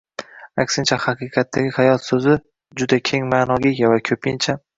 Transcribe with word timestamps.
Aksincha, 0.61 0.97
“haqiqatdagi 1.03 1.73
hayot” 1.75 2.07
so‘zi 2.07 2.35
juda 2.81 3.01
keng 3.11 3.29
ma’noga 3.37 3.73
ega 3.75 3.95
va 3.95 4.03
ko‘pincha 4.11 4.59